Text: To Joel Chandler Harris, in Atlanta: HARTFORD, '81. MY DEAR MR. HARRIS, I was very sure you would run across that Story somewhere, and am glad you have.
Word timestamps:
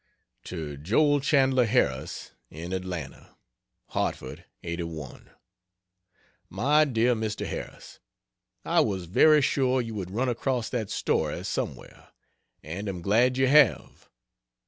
To 0.45 0.77
Joel 0.77 1.19
Chandler 1.21 1.67
Harris, 1.67 2.31
in 2.49 2.73
Atlanta: 2.73 3.35
HARTFORD, 3.89 4.45
'81. 4.63 5.29
MY 6.49 6.85
DEAR 6.85 7.13
MR. 7.13 7.45
HARRIS, 7.45 7.99
I 8.65 8.79
was 8.79 9.05
very 9.05 9.43
sure 9.43 9.79
you 9.79 9.93
would 9.93 10.09
run 10.09 10.27
across 10.27 10.69
that 10.69 10.89
Story 10.89 11.43
somewhere, 11.43 12.07
and 12.63 12.89
am 12.89 13.03
glad 13.03 13.37
you 13.37 13.45
have. 13.45 14.09